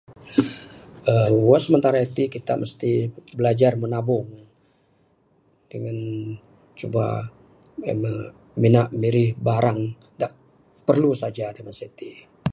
[1.11, 2.91] uhh buat sementara iti kita mesti
[3.37, 4.27] bilajar menabung
[5.71, 5.97] dangan
[6.79, 7.05] cuba
[7.81, 8.17] meh en meh
[8.61, 9.79] mina mirih barang
[10.19, 10.27] da
[10.87, 12.11] perlu saja da masa iti